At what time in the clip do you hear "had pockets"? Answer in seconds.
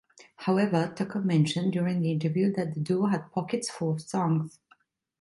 3.05-3.69